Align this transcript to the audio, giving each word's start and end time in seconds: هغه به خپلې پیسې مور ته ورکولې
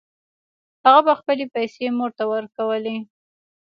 هغه 0.85 0.99
به 1.05 1.13
خپلې 1.19 1.45
پیسې 1.55 1.85
مور 1.97 2.11
ته 2.17 2.23
ورکولې 2.33 2.97